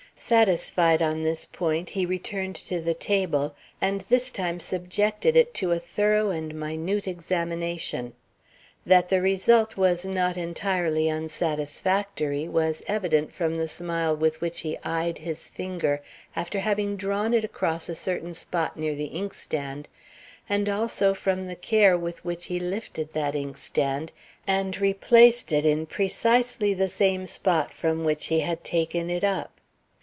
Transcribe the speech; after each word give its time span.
Satisfied 0.13 1.01
on 1.01 1.23
this 1.23 1.45
point, 1.45 1.89
he 1.89 2.05
returned 2.05 2.55
to 2.55 2.79
the 2.79 2.93
table, 2.93 3.53
and 3.81 4.01
this 4.01 4.31
time 4.31 4.61
subjected 4.61 5.35
it 5.35 5.53
to 5.55 5.71
a 5.73 5.79
thorough 5.79 6.29
and 6.29 6.55
minute 6.55 7.05
examination. 7.05 8.13
That 8.85 9.09
the 9.09 9.21
result 9.21 9.75
was 9.75 10.05
not 10.05 10.37
entirely 10.37 11.09
unsatisfactory 11.09 12.47
was 12.47 12.81
evident 12.87 13.33
from 13.33 13.57
the 13.57 13.67
smile 13.67 14.15
with 14.15 14.39
which 14.39 14.61
he 14.61 14.77
eyed 14.85 15.17
his 15.17 15.49
finger 15.49 16.01
after 16.33 16.59
having 16.61 16.95
drawn 16.95 17.33
it 17.33 17.43
across 17.43 17.89
a 17.89 17.95
certain 17.95 18.33
spot 18.33 18.77
near 18.77 18.95
the 18.95 19.07
inkstand, 19.07 19.89
and 20.47 20.69
also 20.69 21.13
from 21.13 21.47
the 21.47 21.57
care 21.57 21.97
with 21.97 22.23
which 22.23 22.45
he 22.45 22.57
lifted 22.59 23.11
that 23.11 23.35
inkstand 23.35 24.13
and 24.47 24.79
replaced 24.79 25.51
it 25.51 25.65
in 25.65 25.85
precisely 25.85 26.73
the 26.73 26.87
same 26.89 27.25
spot 27.25 27.73
from 27.73 28.05
which 28.05 28.27
he 28.27 28.39
had 28.39 28.63
taken 28.63 29.09
it 29.09 29.25
up. 29.25 29.57